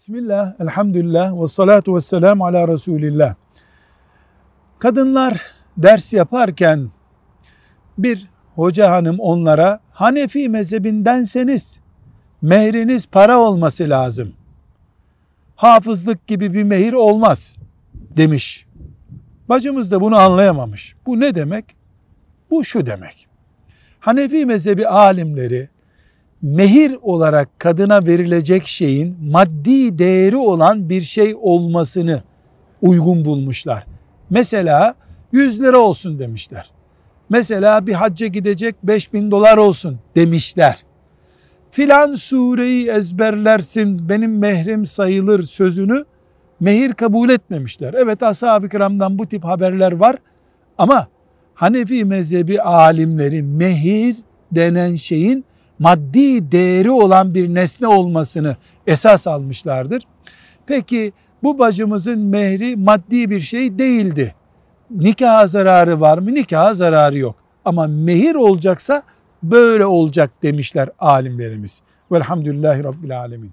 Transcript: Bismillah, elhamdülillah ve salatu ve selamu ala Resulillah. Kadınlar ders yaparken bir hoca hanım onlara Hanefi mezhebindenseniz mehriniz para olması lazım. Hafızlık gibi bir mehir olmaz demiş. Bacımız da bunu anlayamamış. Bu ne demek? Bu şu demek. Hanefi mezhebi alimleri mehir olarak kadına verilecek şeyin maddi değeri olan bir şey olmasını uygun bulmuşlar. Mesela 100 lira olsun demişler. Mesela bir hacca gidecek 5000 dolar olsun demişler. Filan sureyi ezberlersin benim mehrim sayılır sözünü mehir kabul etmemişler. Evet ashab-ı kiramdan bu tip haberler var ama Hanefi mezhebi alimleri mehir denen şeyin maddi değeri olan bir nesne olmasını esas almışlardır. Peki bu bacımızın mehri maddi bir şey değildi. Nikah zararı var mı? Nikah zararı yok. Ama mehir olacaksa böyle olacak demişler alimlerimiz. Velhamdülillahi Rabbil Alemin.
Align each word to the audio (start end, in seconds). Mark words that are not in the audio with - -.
Bismillah, 0.00 0.54
elhamdülillah 0.60 1.42
ve 1.42 1.46
salatu 1.46 1.96
ve 1.96 2.00
selamu 2.00 2.46
ala 2.46 2.68
Resulillah. 2.68 3.34
Kadınlar 4.78 5.40
ders 5.76 6.12
yaparken 6.12 6.90
bir 7.98 8.28
hoca 8.54 8.90
hanım 8.90 9.16
onlara 9.18 9.80
Hanefi 9.92 10.48
mezhebindenseniz 10.48 11.80
mehriniz 12.42 13.06
para 13.06 13.38
olması 13.38 13.90
lazım. 13.90 14.32
Hafızlık 15.56 16.26
gibi 16.26 16.54
bir 16.54 16.62
mehir 16.62 16.92
olmaz 16.92 17.56
demiş. 17.94 18.66
Bacımız 19.48 19.92
da 19.92 20.00
bunu 20.00 20.16
anlayamamış. 20.16 20.96
Bu 21.06 21.20
ne 21.20 21.34
demek? 21.34 21.76
Bu 22.50 22.64
şu 22.64 22.86
demek. 22.86 23.28
Hanefi 24.00 24.46
mezhebi 24.46 24.88
alimleri 24.88 25.68
mehir 26.42 26.96
olarak 27.02 27.60
kadına 27.60 28.06
verilecek 28.06 28.66
şeyin 28.66 29.16
maddi 29.30 29.98
değeri 29.98 30.36
olan 30.36 30.88
bir 30.88 31.02
şey 31.02 31.34
olmasını 31.40 32.22
uygun 32.82 33.24
bulmuşlar. 33.24 33.86
Mesela 34.30 34.94
100 35.32 35.60
lira 35.60 35.78
olsun 35.78 36.18
demişler. 36.18 36.70
Mesela 37.28 37.86
bir 37.86 37.92
hacca 37.92 38.26
gidecek 38.26 38.74
5000 38.82 39.30
dolar 39.30 39.56
olsun 39.56 39.98
demişler. 40.16 40.84
Filan 41.70 42.14
sureyi 42.14 42.88
ezberlersin 42.88 44.08
benim 44.08 44.38
mehrim 44.38 44.86
sayılır 44.86 45.42
sözünü 45.42 46.04
mehir 46.60 46.92
kabul 46.92 47.30
etmemişler. 47.30 47.94
Evet 47.98 48.22
ashab-ı 48.22 48.68
kiramdan 48.68 49.18
bu 49.18 49.26
tip 49.26 49.44
haberler 49.44 49.92
var 49.92 50.16
ama 50.78 51.08
Hanefi 51.54 52.04
mezhebi 52.04 52.62
alimleri 52.62 53.42
mehir 53.42 54.16
denen 54.52 54.96
şeyin 54.96 55.44
maddi 55.80 56.52
değeri 56.52 56.90
olan 56.90 57.34
bir 57.34 57.54
nesne 57.54 57.86
olmasını 57.86 58.56
esas 58.86 59.26
almışlardır. 59.26 60.02
Peki 60.66 61.12
bu 61.42 61.58
bacımızın 61.58 62.18
mehri 62.18 62.76
maddi 62.76 63.30
bir 63.30 63.40
şey 63.40 63.78
değildi. 63.78 64.34
Nikah 64.90 65.46
zararı 65.46 66.00
var 66.00 66.18
mı? 66.18 66.34
Nikah 66.34 66.74
zararı 66.74 67.18
yok. 67.18 67.34
Ama 67.64 67.86
mehir 67.86 68.34
olacaksa 68.34 69.02
böyle 69.42 69.86
olacak 69.86 70.30
demişler 70.42 70.88
alimlerimiz. 70.98 71.82
Velhamdülillahi 72.12 72.84
Rabbil 72.84 73.20
Alemin. 73.20 73.52